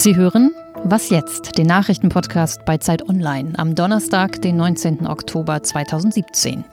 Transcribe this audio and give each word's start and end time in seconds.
Sie 0.00 0.16
hören 0.16 0.52
Was 0.82 1.10
jetzt? 1.10 1.58
Den 1.58 1.66
Nachrichtenpodcast 1.66 2.64
bei 2.64 2.78
Zeit 2.78 3.06
Online 3.10 3.52
am 3.58 3.74
Donnerstag, 3.74 4.40
den 4.40 4.56
19. 4.56 5.06
Oktober 5.06 5.62
2017. 5.62 6.64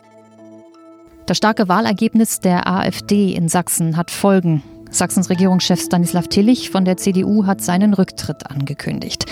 Das 1.26 1.36
starke 1.36 1.68
Wahlergebnis 1.68 2.40
der 2.40 2.68
AfD 2.68 3.34
in 3.34 3.50
Sachsen 3.50 3.98
hat 3.98 4.12
Folgen. 4.12 4.64
Sachsens 4.92 5.30
Regierungschef 5.30 5.82
Stanislav 5.82 6.30
Tillich 6.30 6.70
von 6.70 6.86
der 6.86 6.96
CDU 6.96 7.46
hat 7.46 7.62
seinen 7.62 7.94
Rücktritt 7.94 8.50
angekündigt 8.50 9.26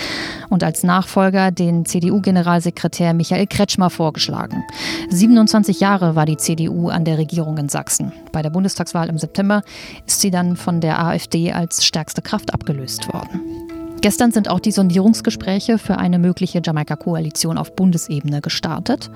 und 0.50 0.62
als 0.62 0.84
Nachfolger 0.84 1.52
den 1.52 1.86
CDU-Generalsekretär 1.86 3.14
Michael 3.14 3.48
Kretschmer 3.48 3.90
vorgeschlagen. 3.90 4.66
27 5.10 5.80
Jahre 5.80 6.18
war 6.18 6.26
die 6.26 6.36
CDU 6.36 6.90
an 6.90 7.06
der 7.06 7.18
Regierung 7.18 7.58
in 7.58 7.70
Sachsen. 7.70 8.12
Bei 8.34 8.42
der 8.42 8.50
Bundestagswahl 8.50 9.08
im 9.08 9.18
September 9.18 9.62
ist 10.06 10.20
sie 10.20 10.32
dann 10.32 10.58
von 10.58 10.82
der 10.82 11.02
AfD 11.02 11.54
als 11.54 11.86
stärkste 11.86 12.22
Kraft 12.22 12.54
abgelöst 12.54 13.08
worden. 13.14 13.65
Gestern 14.06 14.32
sind 14.32 14.52
auch 14.52 14.60
die 14.60 14.70
Sondierungsgespräche 14.70 15.80
für 15.80 15.98
eine 15.98 16.20
mögliche 16.20 16.62
Jamaika-Koalition 16.64 17.58
auf 17.58 17.76
Bundesebene 17.76 18.40
gestartet. 18.40 19.10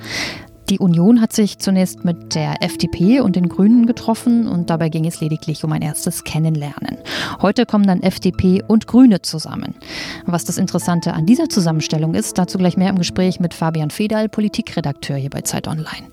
Die 0.72 0.80
Union 0.80 1.22
hat 1.22 1.32
sich 1.32 1.60
zunächst 1.60 2.06
mit 2.06 2.34
der 2.34 2.64
FDP 2.64 3.20
und 3.20 3.36
den 3.36 3.50
Grünen 3.50 3.86
getroffen 3.86 4.48
und 4.48 4.72
dabei 4.72 4.90
ging 4.90 5.06
es 5.06 5.22
lediglich 5.22 5.64
um 5.64 5.74
ein 5.74 5.84
erstes 5.84 6.24
Kennenlernen. 6.24 6.98
Heute 7.40 7.68
kommen 7.68 7.86
dann 7.86 8.02
FDP 8.02 8.64
und 8.68 8.88
Grüne 8.88 9.22
zusammen. 9.22 9.76
Was 10.26 10.44
das 10.44 10.58
Interessante 10.58 11.14
an 11.14 11.28
dieser 11.28 11.50
Zusammenstellung 11.50 12.16
ist, 12.16 12.40
dazu 12.40 12.58
gleich 12.58 12.76
mehr 12.76 12.90
im 12.90 12.98
Gespräch 12.98 13.40
mit 13.40 13.54
Fabian 13.54 13.92
Fedal, 13.92 14.28
Politikredakteur 14.28 15.18
hier 15.18 15.30
bei 15.30 15.42
Zeit 15.42 15.68
Online. 15.68 16.08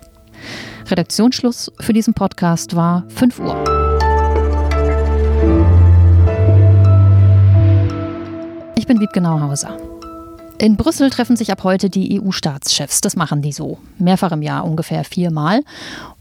Redaktionsschluss 0.87 1.73
für 1.81 1.95
diesen 1.95 2.13
Podcast 2.13 2.77
war 2.77 3.05
5 3.09 3.39
Uhr. 3.39 3.86
Ich 8.79 8.87
bin 8.87 9.01
Wiebke 9.01 9.23
Nauhauser. 9.23 9.79
In 10.59 10.77
Brüssel 10.77 11.09
treffen 11.09 11.37
sich 11.37 11.51
ab 11.51 11.65
heute 11.65 11.89
die 11.89 12.21
EU-Staatschefs. 12.21 13.01
Das 13.01 13.17
machen 13.17 13.41
die 13.41 13.53
so. 13.53 13.79
Mehrfach 13.99 14.33
im 14.33 14.43
Jahr, 14.43 14.65
ungefähr 14.65 15.03
viermal, 15.03 15.63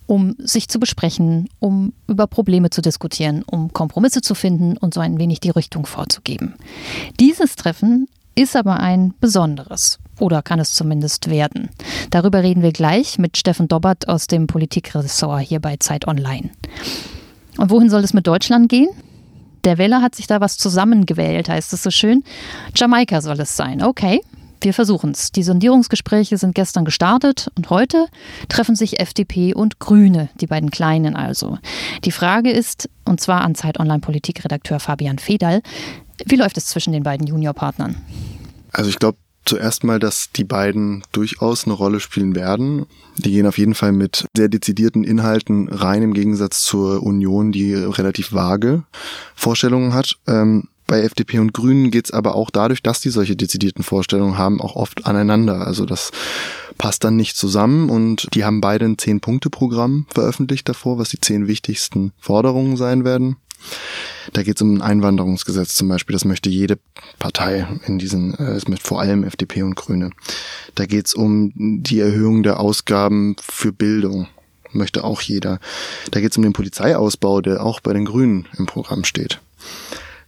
um 0.07 0.35
sich 0.39 0.69
zu 0.69 0.79
besprechen, 0.79 1.49
um 1.59 1.91
über 2.07 2.27
Probleme 2.27 2.69
zu 2.69 2.81
diskutieren, 2.81 3.43
um 3.43 3.73
Kompromisse 3.73 4.21
zu 4.21 4.35
finden 4.35 4.77
und 4.77 4.93
so 4.93 5.01
ein 5.01 5.19
wenig 5.19 5.41
die 5.41 5.49
Richtung 5.49 5.85
vorzugeben. 5.85 6.55
Dieses 7.19 7.55
Treffen 7.57 8.07
ist 8.35 8.55
aber 8.55 8.79
ein 8.79 9.13
besonderes. 9.19 9.99
Oder 10.19 10.41
kann 10.41 10.59
es 10.59 10.73
zumindest 10.73 11.29
werden. 11.29 11.69
Darüber 12.09 12.41
reden 12.41 12.61
wir 12.61 12.71
gleich 12.71 13.17
mit 13.17 13.37
Steffen 13.37 13.67
Dobbert 13.67 14.07
aus 14.07 14.27
dem 14.27 14.47
Politikressort 14.47 15.41
hier 15.41 15.59
bei 15.59 15.75
Zeit 15.77 16.07
Online. 16.07 16.51
Und 17.57 17.69
wohin 17.69 17.89
soll 17.89 18.03
es 18.03 18.13
mit 18.13 18.27
Deutschland 18.27 18.69
gehen? 18.69 18.89
Der 19.65 19.79
Wähler 19.79 20.03
hat 20.03 20.13
sich 20.13 20.27
da 20.27 20.39
was 20.41 20.57
zusammengewählt, 20.57 21.49
heißt 21.49 21.73
es 21.73 21.81
so 21.81 21.89
schön. 21.89 22.23
Jamaika 22.75 23.21
soll 23.21 23.39
es 23.39 23.57
sein. 23.57 23.81
Okay, 23.81 24.21
wir 24.61 24.75
versuchen 24.75 25.11
es. 25.11 25.31
Die 25.31 25.41
Sondierungsgespräche 25.41 26.37
sind 26.37 26.53
gestern 26.53 26.85
gestartet 26.85 27.51
und 27.55 27.71
heute 27.71 28.05
treffen 28.47 28.75
sich 28.75 28.99
FDP 28.99 29.55
und 29.55 29.79
Grüne, 29.79 30.29
die 30.39 30.45
beiden 30.45 30.69
Kleinen 30.69 31.15
also. 31.15 31.57
Die 32.03 32.11
Frage 32.11 32.51
ist, 32.51 32.89
und 33.05 33.19
zwar 33.19 33.41
an 33.41 33.55
Zeit 33.55 33.79
Online 33.79 33.99
Politikredakteur 33.99 34.79
Fabian 34.79 35.17
Fedal, 35.17 35.61
wie 36.25 36.35
läuft 36.35 36.57
es 36.57 36.67
zwischen 36.67 36.93
den 36.93 37.03
beiden 37.03 37.25
Juniorpartnern? 37.25 37.95
Also 38.71 38.89
ich 38.91 38.99
glaube, 38.99 39.17
zuerst 39.45 39.83
mal, 39.83 39.99
dass 39.99 40.31
die 40.31 40.43
beiden 40.43 41.03
durchaus 41.11 41.65
eine 41.65 41.73
Rolle 41.73 41.99
spielen 41.99 42.35
werden. 42.35 42.85
Die 43.17 43.31
gehen 43.31 43.47
auf 43.47 43.57
jeden 43.57 43.75
Fall 43.75 43.91
mit 43.91 44.25
sehr 44.35 44.49
dezidierten 44.49 45.03
Inhalten 45.03 45.69
rein, 45.69 46.03
im 46.03 46.13
Gegensatz 46.13 46.61
zur 46.61 47.03
Union, 47.03 47.51
die 47.51 47.73
relativ 47.73 48.33
vage 48.33 48.83
Vorstellungen 49.35 49.93
hat. 49.93 50.17
Ähm, 50.27 50.67
bei 50.87 51.01
FDP 51.01 51.39
und 51.39 51.53
Grünen 51.53 51.89
geht's 51.89 52.11
aber 52.11 52.35
auch 52.35 52.51
dadurch, 52.51 52.83
dass 52.83 53.01
die 53.01 53.09
solche 53.09 53.35
dezidierten 53.35 53.83
Vorstellungen 53.83 54.37
haben, 54.37 54.61
auch 54.61 54.75
oft 54.75 55.07
aneinander. 55.07 55.65
Also 55.65 55.85
das 55.85 56.11
passt 56.77 57.03
dann 57.03 57.15
nicht 57.15 57.37
zusammen 57.37 57.89
und 57.89 58.27
die 58.33 58.43
haben 58.43 58.61
beide 58.61 58.85
ein 58.85 58.97
Zehn-Punkte-Programm 58.97 60.05
veröffentlicht 60.13 60.69
davor, 60.69 60.99
was 60.99 61.09
die 61.09 61.19
zehn 61.19 61.47
wichtigsten 61.47 62.11
Forderungen 62.19 62.77
sein 62.77 63.03
werden. 63.03 63.37
Da 64.33 64.43
geht 64.43 64.55
es 64.57 64.61
um 64.61 64.75
ein 64.75 64.81
Einwanderungsgesetz 64.81 65.75
zum 65.75 65.87
Beispiel. 65.87 66.13
Das 66.13 66.25
möchte 66.25 66.49
jede 66.49 66.77
Partei 67.19 67.67
in 67.85 67.99
diesen, 67.99 68.33
äh, 68.35 68.51
es 68.51 68.67
möchte 68.67 68.87
vor 68.87 68.99
allem 68.99 69.23
FDP 69.23 69.63
und 69.63 69.75
Grüne. 69.75 70.09
Da 70.75 70.85
geht 70.85 71.07
es 71.07 71.13
um 71.13 71.51
die 71.55 71.99
Erhöhung 71.99 72.43
der 72.43 72.59
Ausgaben 72.59 73.35
für 73.41 73.71
Bildung. 73.71 74.27
Möchte 74.71 75.03
auch 75.03 75.21
jeder. 75.21 75.59
Da 76.11 76.19
geht 76.19 76.31
es 76.31 76.37
um 76.37 76.43
den 76.43 76.53
Polizeiausbau, 76.53 77.41
der 77.41 77.63
auch 77.63 77.79
bei 77.79 77.93
den 77.93 78.05
Grünen 78.05 78.47
im 78.57 78.65
Programm 78.65 79.05
steht. 79.05 79.39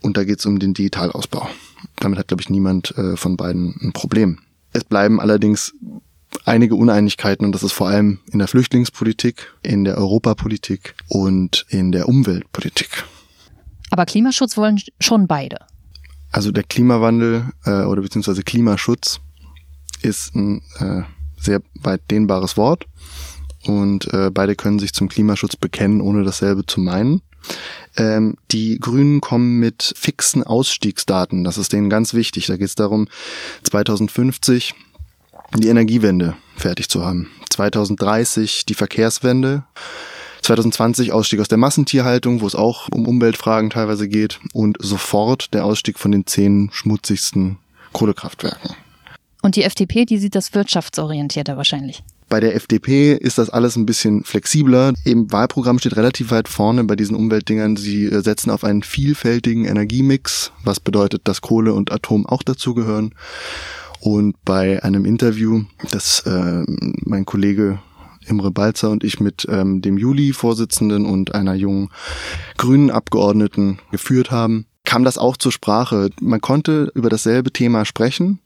Und 0.02 0.16
da 0.16 0.24
geht 0.24 0.40
es 0.40 0.46
um 0.46 0.60
den 0.60 0.74
Digitalausbau. 0.74 1.50
Damit 1.98 2.20
hat, 2.20 2.28
glaube 2.30 2.42
ich, 2.42 2.50
niemand 2.50 2.98
äh, 2.98 3.18
von 3.18 3.36
beiden 3.36 3.76
ein 3.82 3.94
Problem. 3.94 4.40
Es 4.72 4.84
bleiben 4.84 5.20
allerdings 5.20 5.74
einige 6.46 6.76
Uneinigkeiten 6.76 7.46
und 7.46 7.54
das 7.54 7.64
ist 7.64 7.74
vor 7.74 7.88
allem 7.88 8.20
in 8.32 8.40
der 8.40 8.48
Flüchtlingspolitik, 8.48 9.54
in 9.64 9.84
der 9.84 9.98
Europapolitik 9.98 10.96
und 11.08 11.66
in 11.70 11.92
der 11.92 12.08
Umweltpolitik. 12.08 13.06
Aber 13.90 14.06
Klimaschutz 14.06 14.58
wollen 14.58 14.82
schon 15.00 15.28
beide. 15.28 15.58
Also 16.32 16.52
der 16.52 16.64
Klimawandel 16.64 17.46
äh, 17.66 17.84
oder 17.84 18.02
beziehungsweise 18.02 18.44
Klimaschutz 18.44 19.22
ist 20.02 20.36
ein 20.36 20.62
äh, 20.80 21.04
sehr 21.40 21.62
weit 21.76 22.02
dehnbares 22.12 22.58
Wort 22.58 22.86
und 23.66 24.12
äh, 24.14 24.30
beide 24.32 24.56
können 24.56 24.80
sich 24.80 24.94
zum 24.94 25.10
Klimaschutz 25.10 25.56
bekennen, 25.56 26.02
ohne 26.02 26.24
dasselbe 26.24 26.66
zu 26.66 26.82
meinen. 26.82 27.22
Ähm, 27.96 28.36
die 28.52 28.78
Grünen 28.80 29.22
kommen 29.22 29.60
mit 29.60 29.94
fixen 29.96 30.44
Ausstiegsdaten, 30.44 31.44
das 31.44 31.58
ist 31.58 31.74
denen 31.74 31.90
ganz 31.90 32.14
wichtig. 32.14 32.48
Da 32.48 32.58
geht 32.58 32.68
es 32.68 32.76
darum, 32.76 33.08
2050 33.64 34.76
die 35.56 35.70
Energiewende 35.70 36.36
fertig 36.58 36.90
zu 36.90 37.06
haben, 37.06 37.30
2030 37.50 38.66
die 38.66 38.74
Verkehrswende 38.74 39.64
2020 40.48 41.12
Ausstieg 41.12 41.42
aus 41.42 41.50
der 41.50 41.58
Massentierhaltung, 41.58 42.40
wo 42.40 42.48
es 42.48 42.56
auch 42.56 42.88
um 42.94 43.06
Umweltfragen 43.06 43.70
teilweise 43.70 44.08
geht 44.08 44.40
und 44.54 44.78
sofort 44.80 45.54
der 45.54 45.66
Ausstieg 45.66 46.00
von 46.00 46.14
den 46.14 46.26
zehn 46.26 46.70
schmutzigsten 46.72 47.58
Kohlekraftwerken. 47.92 48.76
Und 49.42 49.58
die 49.58 49.64
FDP, 49.64 50.06
die 50.06 50.18
sieht 50.18 50.36
das 50.36 50.54
wirtschaftsorientierter 50.54 51.58
wahrscheinlich. 51.58 52.02
Bei 52.30 52.40
der 52.40 52.56
FDP 52.56 53.14
ist 53.14 53.38
das 53.38 53.50
alles 53.50 53.76
ein 53.76 53.86
bisschen 53.86 54.24
flexibler. 54.24 54.94
Im 55.04 55.32
Wahlprogramm 55.32 55.80
steht 55.80 55.98
relativ 55.98 56.32
weit 56.32 56.48
vorne 56.48 56.84
bei 56.86 56.96
diesen 56.96 57.16
Umweltdingern. 57.16 57.76
Sie 57.76 58.06
äh, 58.06 58.22
setzen 58.22 58.50
auf 58.50 58.64
einen 58.64 58.84
vielfältigen 58.84 59.66
Energiemix, 59.66 60.54
was 60.64 60.80
bedeutet, 60.80 61.22
dass 61.26 61.42
Kohle 61.42 61.74
und 61.74 61.92
Atom 61.92 62.26
auch 62.26 62.44
dazugehören. 62.44 63.14
Und 64.00 64.36
bei 64.46 64.82
einem 64.84 65.04
Interview, 65.04 65.64
das 65.92 66.22
äh, 66.22 66.64
mein 67.06 67.26
Kollege 67.26 67.80
Imre 68.28 68.52
Balzer 68.52 68.90
und 68.90 69.04
ich 69.04 69.20
mit 69.20 69.48
ähm, 69.50 69.82
dem 69.82 69.98
Juli-Vorsitzenden 69.98 71.06
und 71.06 71.34
einer 71.36 71.54
jungen 71.54 71.90
grünen 72.58 72.92
Abgeordneten 72.92 73.80
geführt 73.92 74.32
haben, 74.32 74.66
kam 74.84 75.04
das 75.04 75.18
auch 75.18 75.38
zur 75.38 75.52
Sprache. 75.52 76.10
Man 76.22 76.42
konnte 76.42 76.92
über 76.96 77.10
dasselbe 77.10 77.52
Thema 77.52 77.86
sprechen 77.86 78.40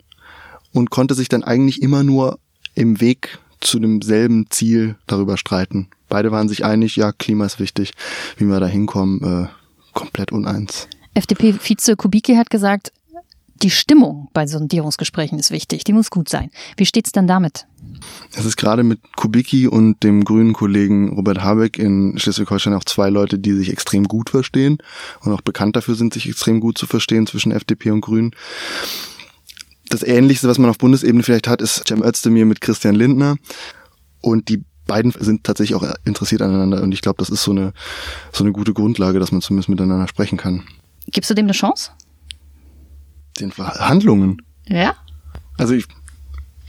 und 0.73 0.89
konnte 0.89 1.13
sich 1.13 1.29
dann 1.29 1.43
eigentlich 1.43 1.81
immer 1.81 2.03
nur 2.03 2.39
im 2.75 3.01
Weg 3.01 3.39
zu 3.59 3.79
demselben 3.79 4.47
Ziel 4.49 4.95
darüber 5.07 5.37
streiten. 5.37 5.89
Beide 6.09 6.31
waren 6.31 6.49
sich 6.49 6.65
einig, 6.65 6.95
ja, 6.95 7.11
Klima 7.11 7.45
ist 7.45 7.59
wichtig, 7.59 7.93
wie 8.37 8.45
wir 8.45 8.59
da 8.59 8.65
hinkommen, 8.65 9.21
äh, 9.21 9.47
komplett 9.93 10.31
uneins. 10.31 10.87
FDP-Vize 11.13 11.95
Kubicki 11.95 12.35
hat 12.35 12.49
gesagt, 12.49 12.91
die 13.61 13.69
Stimmung 13.69 14.29
bei 14.33 14.47
Sondierungsgesprächen 14.47 15.39
ist 15.39 15.51
wichtig, 15.51 15.83
die 15.83 15.93
muss 15.93 16.09
gut 16.09 16.29
sein. 16.29 16.51
Wie 16.77 16.85
steht's 16.85 17.11
denn 17.11 17.27
damit? 17.27 17.67
Es 18.35 18.45
ist 18.45 18.57
gerade 18.57 18.83
mit 18.83 18.99
Kubicki 19.15 19.67
und 19.67 20.03
dem 20.03 20.23
grünen 20.23 20.53
Kollegen 20.53 21.13
Robert 21.13 21.43
Habeck 21.43 21.77
in 21.77 22.17
Schleswig-Holstein 22.17 22.73
auch 22.73 22.83
zwei 22.83 23.09
Leute, 23.09 23.37
die 23.37 23.53
sich 23.53 23.71
extrem 23.71 24.05
gut 24.05 24.29
verstehen 24.29 24.77
und 25.21 25.31
auch 25.31 25.41
bekannt 25.41 25.75
dafür 25.75 25.95
sind, 25.95 26.13
sich 26.13 26.27
extrem 26.27 26.59
gut 26.59 26.77
zu 26.77 26.87
verstehen 26.87 27.27
zwischen 27.27 27.51
FDP 27.51 27.91
und 27.91 28.01
Grünen. 28.01 28.31
Das 29.89 30.03
Ähnlichste, 30.03 30.47
was 30.47 30.57
man 30.57 30.69
auf 30.69 30.77
Bundesebene 30.77 31.23
vielleicht 31.23 31.47
hat, 31.47 31.61
ist 31.61 31.87
Cem 31.87 32.01
Özdemir 32.01 32.45
mit 32.45 32.61
Christian 32.61 32.95
Lindner. 32.95 33.35
Und 34.21 34.47
die 34.49 34.63
beiden 34.87 35.11
sind 35.11 35.43
tatsächlich 35.43 35.75
auch 35.75 35.83
interessiert 36.05 36.41
aneinander. 36.41 36.81
Und 36.81 36.93
ich 36.93 37.01
glaube, 37.01 37.17
das 37.17 37.29
ist 37.29 37.43
so 37.43 37.51
eine, 37.51 37.73
so 38.31 38.43
eine 38.43 38.53
gute 38.53 38.73
Grundlage, 38.73 39.19
dass 39.19 39.31
man 39.31 39.41
zumindest 39.41 39.69
miteinander 39.69 40.07
sprechen 40.07 40.37
kann. 40.37 40.63
Gibst 41.07 41.29
du 41.29 41.33
dem 41.33 41.45
eine 41.45 41.53
Chance? 41.53 41.91
Den 43.39 43.51
Verhandlungen? 43.51 44.41
Ja. 44.67 44.95
Also 45.57 45.73
ich, 45.73 45.85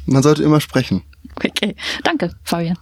man 0.07 0.23
sollte 0.23 0.43
immer 0.43 0.61
sprechen. 0.61 1.03
Okay, 1.37 1.75
danke, 2.05 2.31
Fabian. 2.45 2.77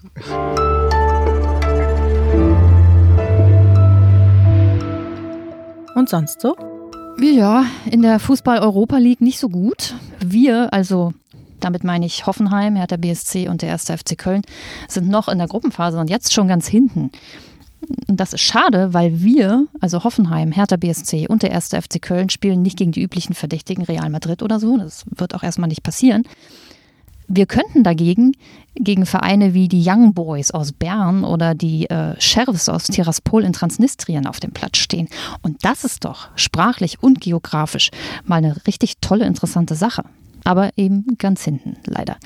Und 5.95 6.09
sonst 6.09 6.41
so? 6.41 6.57
Ja, 7.21 7.67
in 7.91 8.03
der 8.03 8.19
Fußball-Europa 8.19 8.99
League 8.99 9.21
nicht 9.21 9.39
so 9.39 9.49
gut. 9.49 9.95
Wir, 10.21 10.73
also 10.73 11.13
damit 11.61 11.85
meine 11.85 12.07
ich 12.07 12.27
Hoffenheim, 12.27 12.77
Hertha 12.77 12.97
BSC 12.97 13.49
und 13.49 13.63
der 13.63 13.73
1. 13.73 13.85
FC 13.85 14.17
Köln, 14.17 14.43
sind 14.89 15.09
noch 15.09 15.29
in 15.29 15.39
der 15.39 15.47
Gruppenphase 15.47 15.99
und 15.99 16.11
jetzt 16.11 16.33
schon 16.33 16.49
ganz 16.49 16.67
hinten. 16.67 17.11
Das 18.07 18.33
ist 18.33 18.43
schade, 18.43 18.93
weil 18.93 19.21
wir, 19.23 19.67
also 19.81 20.05
Hoffenheim, 20.05 20.53
Hertha 20.53 20.77
BSC 20.77 21.27
und 21.29 21.43
der 21.43 21.51
erste 21.51 21.81
FC 21.81 22.01
Köln, 22.01 22.29
spielen 22.29 22.63
nicht 22.63 22.77
gegen 22.77 22.93
die 22.93 23.03
üblichen 23.03 23.35
Verdächtigen 23.35 23.85
Real 23.85 24.11
Madrid 24.11 24.43
oder 24.43 24.61
so. 24.61 24.77
Das 24.77 25.05
wird 25.11 25.35
auch 25.35 25.43
erstmal 25.43 25.69
nicht 25.69 25.83
passieren. 25.83 26.25
Wir 27.33 27.47
könnten 27.47 27.85
dagegen 27.85 28.33
gegen 28.75 29.07
Vereine 29.07 29.55
wie 29.55 29.69
die 29.69 29.85
Young 29.87 30.15
Boys 30.15 30.51
aus 30.51 30.73
Bern 30.73 31.23
oder 31.23 31.55
die 31.55 31.89
äh, 31.89 32.21
Sheriffs 32.21 32.69
aus 32.69 32.85
Tiraspol 32.85 33.45
in 33.45 33.53
Transnistrien 33.53 34.27
auf 34.27 34.41
dem 34.41 34.51
Platz 34.51 34.79
stehen. 34.79 35.09
Und 35.43 35.65
das 35.65 35.85
ist 35.85 36.05
doch 36.05 36.29
sprachlich 36.35 37.01
und 37.03 37.21
geografisch 37.21 37.91
mal 38.25 38.37
eine 38.37 38.57
richtig 38.67 38.95
tolle, 39.01 39.27
interessante 39.27 39.77
Sache. 39.77 40.03
Aber 40.45 40.71
eben 40.77 41.05
ganz 41.19 41.45
hinten, 41.45 41.77
leider. 41.85 42.17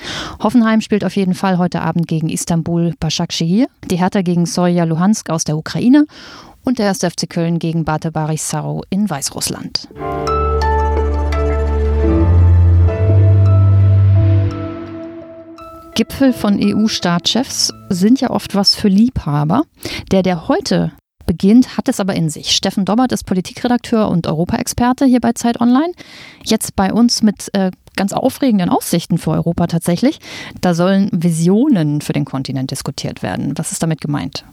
Hoffenheim 0.43 0.81
spielt 0.81 1.05
auf 1.05 1.17
jeden 1.17 1.35
Fall 1.35 1.59
heute 1.59 1.83
Abend 1.83 2.07
gegen 2.07 2.29
Istanbul 2.29 2.95
Başakşehir, 3.01 3.67
die 3.91 3.97
Hertha 3.97 4.23
gegen 4.23 4.47
Soja 4.47 4.85
Luhansk 4.85 5.31
aus 5.31 5.45
der 5.45 5.57
Ukraine 5.57 6.07
und 6.65 6.79
der 6.79 6.89
1. 6.89 6.99
FC 6.99 7.29
Köln 7.29 7.59
gegen 7.59 7.85
Bate 7.85 8.11
Barisau 8.11 8.83
in 8.91 9.09
Weißrussland. 9.09 9.89
Gipfel 15.95 16.33
von 16.33 16.59
EU-Staatschefs 16.61 17.73
sind 17.89 18.21
ja 18.21 18.31
oft 18.31 18.57
was 18.57 18.75
für 18.75 18.89
Liebhaber. 18.89 19.63
Der, 20.11 20.25
der 20.25 20.49
heute 20.49 20.93
beginnt, 21.25 21.77
hat 21.77 21.89
es 21.89 22.01
aber 22.01 22.15
in 22.15 22.31
sich. 22.31 22.51
Steffen 22.51 22.85
Dobbert 22.85 23.13
ist 23.13 23.25
Politikredakteur 23.25 24.09
und 24.09 24.27
Europaexperte 24.27 25.05
hier 25.05 25.21
bei 25.21 25.33
Zeit 25.33 25.61
Online. 25.61 25.93
Jetzt 26.45 26.75
bei 26.75 26.93
uns 26.93 27.23
mit 27.23 27.49
äh, 27.55 27.71
ganz 27.97 28.13
aufregenden 28.13 28.69
Aussichten 28.69 29.19
für 29.19 29.31
Europa 29.31 29.67
tatsächlich. 29.67 30.19
Da 30.61 30.75
sollen 30.75 31.09
Visionen 31.13 32.01
für 32.01 32.13
den 32.13 32.25
Kontinent 32.25 32.71
diskutiert 32.71 33.23
werden. 33.23 33.57
Was 33.57 33.73
ist 33.73 33.83
damit 33.83 34.01
gemeint? 34.01 34.45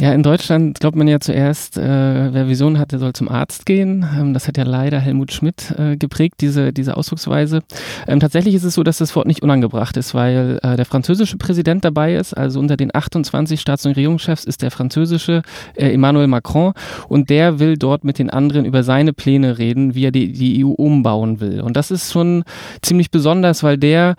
Ja, 0.00 0.12
in 0.12 0.22
Deutschland 0.22 0.78
glaubt 0.78 0.96
man 0.96 1.08
ja 1.08 1.18
zuerst, 1.18 1.76
äh, 1.76 1.82
wer 1.82 2.48
Vision 2.48 2.78
hat, 2.78 2.92
der 2.92 2.98
soll 2.98 3.14
zum 3.14 3.28
Arzt 3.28 3.66
gehen. 3.66 4.06
Ähm, 4.16 4.34
das 4.34 4.46
hat 4.46 4.56
ja 4.56 4.64
leider 4.64 5.00
Helmut 5.00 5.32
Schmidt 5.32 5.74
äh, 5.76 5.96
geprägt, 5.96 6.36
diese, 6.40 6.72
diese 6.72 6.96
Ausdrucksweise. 6.96 7.60
Ähm, 8.06 8.20
tatsächlich 8.20 8.54
ist 8.54 8.64
es 8.64 8.74
so, 8.74 8.82
dass 8.82 8.98
das 8.98 9.14
Wort 9.16 9.26
nicht 9.26 9.42
unangebracht 9.42 9.96
ist, 9.96 10.14
weil 10.14 10.60
äh, 10.62 10.76
der 10.76 10.84
französische 10.84 11.36
Präsident 11.36 11.84
dabei 11.84 12.14
ist. 12.14 12.34
Also 12.34 12.60
unter 12.60 12.76
den 12.76 12.94
28 12.94 13.60
Staats- 13.60 13.86
und 13.86 13.96
Regierungschefs 13.96 14.44
ist 14.44 14.62
der 14.62 14.70
französische 14.70 15.42
äh, 15.74 15.92
Emmanuel 15.92 16.28
Macron 16.28 16.74
und 17.08 17.30
der 17.30 17.58
will 17.58 17.76
dort 17.76 18.04
mit 18.04 18.18
den 18.18 18.30
anderen 18.30 18.64
über 18.66 18.82
seine 18.82 19.12
Pläne 19.12 19.58
reden, 19.58 19.94
wie 19.94 20.04
er 20.04 20.12
die, 20.12 20.32
die 20.32 20.64
EU 20.64 20.70
umbauen 20.70 21.40
will. 21.40 21.60
Und 21.60 21.76
das 21.76 21.90
ist 21.90 22.12
schon 22.12 22.44
ziemlich 22.82 23.10
besonders, 23.10 23.62
weil 23.62 23.78
der 23.78 24.14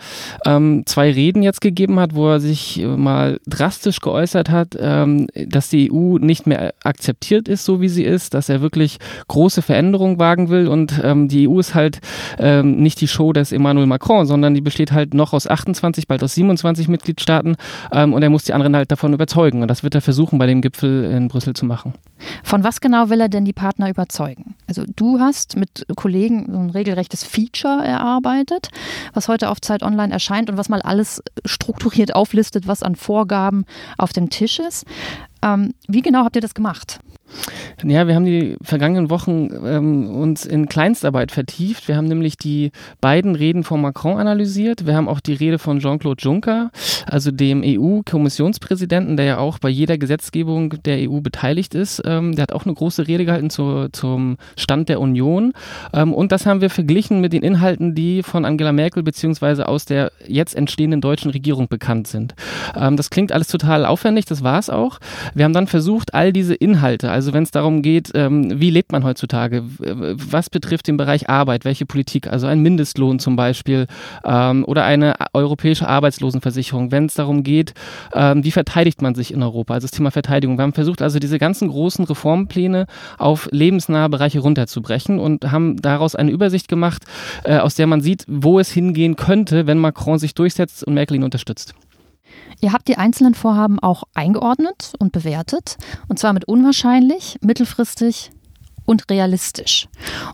ähm, 0.45 0.83
zwei 0.85 1.11
Reden 1.11 1.41
jetzt 1.41 1.61
gegeben 1.61 1.99
hat, 1.99 2.15
wo 2.15 2.27
er 2.27 2.39
sich 2.39 2.81
äh, 2.81 2.85
mal 2.85 3.39
drastisch 3.47 4.01
geäußert 4.01 4.49
hat, 4.49 4.77
ähm, 4.79 5.08
dass 5.47 5.69
die 5.69 5.91
EU 5.91 6.17
nicht 6.17 6.47
mehr 6.47 6.73
akzeptiert 6.83 7.47
ist, 7.47 7.65
so 7.65 7.81
wie 7.81 7.89
sie 7.89 8.03
ist, 8.03 8.33
dass 8.33 8.49
er 8.49 8.61
wirklich 8.61 8.97
große 9.27 9.61
Veränderungen 9.61 10.19
wagen 10.19 10.49
will 10.49 10.67
und 10.67 10.99
ähm, 11.03 11.27
die 11.27 11.47
EU 11.47 11.59
ist 11.59 11.75
halt 11.75 11.99
ähm, 12.37 12.77
nicht 12.77 13.01
die 13.01 13.07
Show 13.07 13.33
des 13.33 13.51
Emmanuel 13.51 13.87
Macron, 13.87 14.25
sondern 14.25 14.53
die 14.53 14.61
besteht 14.61 14.91
halt 14.91 15.13
noch 15.13 15.33
aus 15.33 15.47
28, 15.47 16.07
bald 16.07 16.23
aus 16.23 16.35
27 16.35 16.87
Mitgliedstaaten 16.87 17.55
ähm, 17.91 18.13
und 18.13 18.23
er 18.23 18.29
muss 18.29 18.43
die 18.43 18.53
anderen 18.53 18.75
halt 18.75 18.91
davon 18.91 19.13
überzeugen 19.13 19.61
und 19.61 19.67
das 19.67 19.83
wird 19.83 19.95
er 19.95 20.01
versuchen 20.01 20.39
bei 20.39 20.47
dem 20.47 20.61
Gipfel 20.61 21.05
in 21.05 21.27
Brüssel 21.27 21.53
zu 21.53 21.65
machen. 21.65 21.93
Von 22.43 22.63
was 22.63 22.81
genau 22.81 23.09
will 23.09 23.21
er 23.21 23.29
denn 23.29 23.45
die 23.45 23.53
Partner 23.53 23.89
überzeugen? 23.89 24.55
Also 24.67 24.83
du 24.95 25.19
hast 25.19 25.55
mit 25.55 25.85
Kollegen 25.95 26.47
so 26.51 26.59
ein 26.59 26.69
regelrechtes 26.69 27.23
Feature 27.23 27.83
erarbeitet, 27.83 28.69
was 29.13 29.27
heute 29.27 29.49
auf 29.49 29.61
Zeit 29.61 29.83
Online 29.83 30.13
erscheint 30.13 30.49
und 30.49 30.57
was 30.57 30.69
mal 30.69 30.81
alles 30.81 31.23
strukturiert 31.45 32.15
auflistet, 32.15 32.67
was 32.67 32.83
an 32.83 32.95
Vorgaben 32.95 33.65
auf 33.97 34.13
dem 34.13 34.29
Tisch 34.29 34.59
ist. 34.59 34.85
Ähm, 35.41 35.73
wie 35.87 36.01
genau 36.01 36.23
habt 36.25 36.35
ihr 36.35 36.41
das 36.41 36.53
gemacht? 36.53 36.99
Ja, 37.85 38.07
wir 38.07 38.15
haben 38.15 38.25
die 38.25 38.57
vergangenen 38.61 39.09
Wochen 39.09 39.49
ähm, 39.65 40.09
uns 40.09 40.45
in 40.45 40.67
Kleinstarbeit 40.67 41.31
vertieft. 41.31 41.87
Wir 41.87 41.95
haben 41.95 42.07
nämlich 42.07 42.37
die 42.37 42.71
beiden 42.99 43.35
Reden 43.35 43.63
von 43.63 43.79
Macron 43.79 44.17
analysiert. 44.17 44.85
Wir 44.85 44.95
haben 44.95 45.07
auch 45.07 45.21
die 45.21 45.33
Rede 45.33 45.59
von 45.59 45.79
Jean-Claude 45.79 46.21
Juncker, 46.21 46.71
also 47.05 47.31
dem 47.31 47.63
EU-Kommissionspräsidenten, 47.63 49.15
der 49.15 49.25
ja 49.25 49.37
auch 49.37 49.59
bei 49.59 49.69
jeder 49.69 49.97
Gesetzgebung 49.97 50.81
der 50.83 51.09
EU 51.09 51.21
beteiligt 51.21 51.73
ist. 51.73 52.01
Ähm, 52.05 52.35
der 52.35 52.43
hat 52.43 52.51
auch 52.51 52.65
eine 52.65 52.73
große 52.73 53.07
Rede 53.07 53.23
gehalten 53.23 53.49
zu, 53.49 53.87
zum 53.93 54.35
Stand 54.57 54.89
der 54.89 54.99
Union. 54.99 55.53
Ähm, 55.93 56.13
und 56.13 56.33
das 56.33 56.45
haben 56.45 56.59
wir 56.59 56.69
verglichen 56.69 57.21
mit 57.21 57.31
den 57.31 57.43
Inhalten, 57.43 57.95
die 57.95 58.23
von 58.23 58.43
Angela 58.43 58.73
Merkel 58.73 59.03
beziehungsweise 59.03 59.69
aus 59.69 59.85
der 59.85 60.11
jetzt 60.27 60.53
entstehenden 60.53 60.99
deutschen 60.99 61.31
Regierung 61.31 61.69
bekannt 61.69 62.07
sind. 62.07 62.35
Ähm, 62.75 62.97
das 62.97 63.09
klingt 63.09 63.31
alles 63.31 63.47
total 63.47 63.85
aufwendig, 63.85 64.25
das 64.25 64.43
war 64.43 64.59
es 64.59 64.69
auch. 64.69 64.99
Wir 65.33 65.45
haben 65.45 65.53
dann 65.53 65.67
versucht, 65.67 66.13
all 66.13 66.33
diese 66.33 66.55
Inhalte, 66.55 67.09
also 67.09 67.31
wenn 67.31 67.43
es 67.43 67.51
darum 67.51 67.68
geht, 67.81 68.11
ähm, 68.13 68.59
wie 68.59 68.69
lebt 68.69 68.91
man 68.91 69.03
heutzutage, 69.03 69.63
was 69.67 70.49
betrifft 70.49 70.87
den 70.87 70.97
Bereich 70.97 71.29
Arbeit, 71.29 71.65
welche 71.65 71.85
Politik, 71.85 72.27
also 72.27 72.47
ein 72.47 72.59
Mindestlohn 72.61 73.19
zum 73.19 73.35
Beispiel 73.35 73.87
ähm, 74.23 74.65
oder 74.65 74.83
eine 74.83 75.15
europäische 75.33 75.87
Arbeitslosenversicherung, 75.87 76.91
wenn 76.91 77.05
es 77.05 77.13
darum 77.13 77.43
geht, 77.43 77.73
ähm, 78.13 78.43
wie 78.43 78.51
verteidigt 78.51 79.01
man 79.01 79.15
sich 79.15 79.33
in 79.33 79.43
Europa, 79.43 79.73
also 79.73 79.85
das 79.85 79.91
Thema 79.91 80.11
Verteidigung. 80.11 80.57
Wir 80.57 80.63
haben 80.63 80.73
versucht, 80.73 81.01
also 81.01 81.19
diese 81.19 81.37
ganzen 81.37 81.69
großen 81.69 82.05
Reformpläne 82.05 82.87
auf 83.17 83.47
lebensnahe 83.51 84.09
Bereiche 84.09 84.39
runterzubrechen 84.39 85.19
und 85.19 85.51
haben 85.51 85.81
daraus 85.81 86.15
eine 86.15 86.31
Übersicht 86.31 86.67
gemacht, 86.67 87.03
äh, 87.43 87.57
aus 87.57 87.75
der 87.75 87.87
man 87.87 88.01
sieht, 88.01 88.25
wo 88.27 88.59
es 88.59 88.71
hingehen 88.71 89.15
könnte, 89.15 89.67
wenn 89.67 89.77
Macron 89.77 90.19
sich 90.19 90.33
durchsetzt 90.33 90.83
und 90.83 90.93
Merkel 90.93 91.15
ihn 91.15 91.23
unterstützt. 91.23 91.75
Ihr 92.61 92.73
habt 92.73 92.87
die 92.87 92.97
einzelnen 92.97 93.35
Vorhaben 93.35 93.79
auch 93.79 94.03
eingeordnet 94.13 94.93
und 94.99 95.11
bewertet, 95.11 95.77
und 96.07 96.19
zwar 96.19 96.33
mit 96.33 96.45
unwahrscheinlich, 96.45 97.37
mittelfristig 97.41 98.31
und 98.85 99.09
realistisch. 99.09 99.87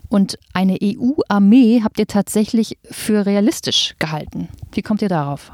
Und 0.08 0.38
eine 0.54 0.78
EU-Armee 0.82 1.82
habt 1.84 1.98
ihr 1.98 2.06
tatsächlich 2.06 2.78
für 2.90 3.26
realistisch 3.26 3.94
gehalten. 3.98 4.48
Wie 4.72 4.82
kommt 4.82 5.02
ihr 5.02 5.08
darauf? 5.08 5.52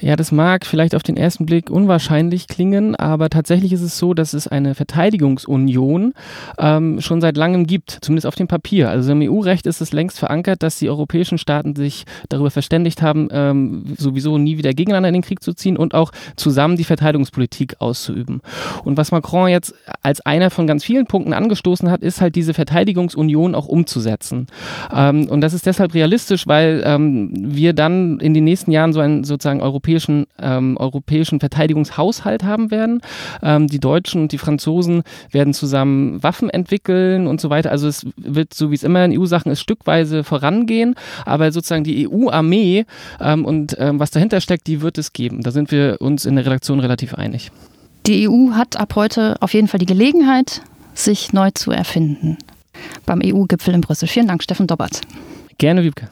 Ja, 0.00 0.16
das 0.16 0.30
mag 0.30 0.66
vielleicht 0.66 0.94
auf 0.94 1.02
den 1.02 1.16
ersten 1.16 1.46
Blick 1.46 1.70
unwahrscheinlich 1.70 2.48
klingen, 2.48 2.94
aber 2.94 3.30
tatsächlich 3.30 3.72
ist 3.72 3.82
es 3.82 3.98
so, 3.98 4.14
dass 4.14 4.34
es 4.34 4.46
eine 4.46 4.74
Verteidigungsunion 4.74 6.12
ähm, 6.58 7.00
schon 7.00 7.20
seit 7.20 7.36
langem 7.36 7.66
gibt, 7.66 7.98
zumindest 8.02 8.26
auf 8.26 8.34
dem 8.34 8.46
Papier. 8.46 8.90
Also 8.90 9.12
im 9.12 9.22
EU-Recht 9.22 9.66
ist 9.66 9.80
es 9.80 9.92
längst 9.92 10.18
verankert, 10.18 10.62
dass 10.62 10.78
die 10.78 10.90
europäischen 10.90 11.38
Staaten 11.38 11.74
sich 11.74 12.04
darüber 12.28 12.50
verständigt 12.50 13.00
haben, 13.00 13.28
ähm, 13.30 13.94
sowieso 13.96 14.36
nie 14.38 14.58
wieder 14.58 14.72
gegeneinander 14.72 15.08
in 15.08 15.14
den 15.14 15.22
Krieg 15.22 15.42
zu 15.42 15.54
ziehen 15.54 15.76
und 15.76 15.94
auch 15.94 16.12
zusammen 16.36 16.76
die 16.76 16.84
Verteidigungspolitik 16.84 17.76
auszuüben. 17.80 18.42
Und 18.84 18.96
was 18.96 19.12
Macron 19.12 19.48
jetzt 19.48 19.74
als 20.02 20.20
einer 20.20 20.50
von 20.50 20.66
ganz 20.66 20.84
vielen 20.84 21.06
Punkten 21.06 21.32
angestoßen 21.32 21.90
hat, 21.90 22.02
ist 22.02 22.20
halt 22.20 22.36
diese 22.36 22.54
Verteidigungsunion 22.54 23.54
auch 23.54 23.66
umzusetzen. 23.66 24.46
Ähm, 24.94 25.28
und 25.28 25.40
das 25.40 25.54
ist 25.54 25.64
deshalb 25.64 25.94
realistisch, 25.94 26.46
weil 26.46 26.82
ähm, 26.84 27.30
wir 27.32 27.72
dann 27.72 28.20
in 28.20 28.34
den 28.34 28.44
nächsten 28.44 28.70
Jahren 28.70 28.92
so 28.92 29.00
ein 29.00 29.24
sozusagen 29.24 29.46
sozusagen 29.46 29.60
europäischen, 29.86 30.26
ähm, 30.40 30.76
europäischen 30.78 31.40
Verteidigungshaushalt 31.40 32.42
haben 32.42 32.70
werden. 32.70 33.00
Ähm, 33.42 33.68
die 33.68 33.78
Deutschen 33.78 34.22
und 34.22 34.32
die 34.32 34.38
Franzosen 34.38 35.02
werden 35.30 35.54
zusammen 35.54 36.22
Waffen 36.22 36.50
entwickeln 36.50 37.26
und 37.26 37.40
so 37.40 37.50
weiter. 37.50 37.70
Also 37.70 37.86
es 37.86 38.04
wird, 38.16 38.52
so 38.52 38.70
wie 38.70 38.74
es 38.74 38.82
immer 38.82 39.04
in 39.04 39.18
EU-Sachen 39.18 39.52
ist, 39.52 39.60
stückweise 39.60 40.24
vorangehen, 40.24 40.96
aber 41.24 41.52
sozusagen 41.52 41.84
die 41.84 42.08
EU-Armee 42.08 42.84
ähm, 43.20 43.44
und 43.44 43.76
ähm, 43.78 44.00
was 44.00 44.10
dahinter 44.10 44.40
steckt, 44.40 44.66
die 44.66 44.80
wird 44.82 44.98
es 44.98 45.12
geben. 45.12 45.42
Da 45.42 45.52
sind 45.52 45.70
wir 45.70 45.98
uns 46.00 46.24
in 46.24 46.34
der 46.34 46.46
Redaktion 46.46 46.80
relativ 46.80 47.14
einig. 47.14 47.52
Die 48.06 48.28
EU 48.28 48.52
hat 48.52 48.76
ab 48.76 48.94
heute 48.96 49.36
auf 49.40 49.54
jeden 49.54 49.68
Fall 49.68 49.78
die 49.78 49.86
Gelegenheit, 49.86 50.62
sich 50.94 51.32
neu 51.32 51.50
zu 51.52 51.70
erfinden. 51.70 52.38
Beim 53.04 53.20
EU-Gipfel 53.22 53.74
in 53.74 53.82
Brüssel. 53.82 54.08
Vielen 54.08 54.28
Dank, 54.28 54.42
Steffen 54.42 54.66
Dobbert. 54.66 55.00
Gerne, 55.58 55.82
Wiebke. 55.84 56.08